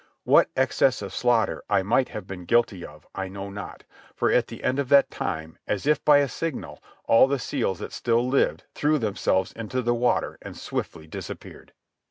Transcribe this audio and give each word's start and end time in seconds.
What 0.23 0.49
excess 0.55 1.03
of 1.03 1.13
slaughter 1.13 1.61
I 1.69 1.83
might 1.83 2.09
have 2.09 2.25
been 2.25 2.45
guilty 2.45 2.83
of 2.83 3.05
I 3.13 3.27
know 3.27 3.51
not, 3.51 3.83
for 4.15 4.31
at 4.31 4.47
the 4.47 4.63
end 4.63 4.79
of 4.79 4.89
that 4.89 5.11
time, 5.11 5.59
as 5.67 5.85
if 5.85 6.03
by 6.03 6.17
a 6.17 6.27
signal, 6.27 6.81
all 7.05 7.27
the 7.27 7.37
seals 7.37 7.77
that 7.77 7.93
still 7.93 8.27
lived 8.27 8.63
threw 8.73 8.97
themselves 8.97 9.51
into 9.53 9.83
the 9.83 9.93
water 9.93 10.39
and 10.41 10.57
swiftly 10.57 11.05
disappeared. 11.05 11.73